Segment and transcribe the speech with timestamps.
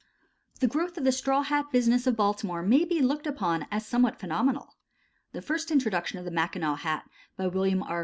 [0.61, 4.19] The growth of the straw hat business of Baltimore may be looked upon as somewhat
[4.19, 4.73] phenomenal.
[5.31, 7.99] The first introduction of the Mackinaw hat by William R.